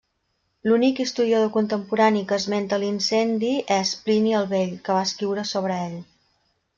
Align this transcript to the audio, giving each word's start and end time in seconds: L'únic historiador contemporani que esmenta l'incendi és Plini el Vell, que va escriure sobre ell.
L'únic 0.67 0.99
historiador 1.03 1.51
contemporani 1.57 2.23
que 2.31 2.39
esmenta 2.43 2.79
l'incendi 2.83 3.51
és 3.75 3.91
Plini 4.07 4.33
el 4.39 4.49
Vell, 4.55 4.73
que 4.89 4.97
va 5.01 5.05
escriure 5.11 5.45
sobre 5.51 5.77
ell. 5.89 5.95